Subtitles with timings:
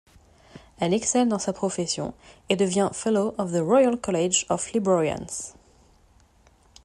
[0.79, 2.15] Elle excelle dans sa profession
[2.49, 5.53] et devient fellow of the Royal College of Librarians.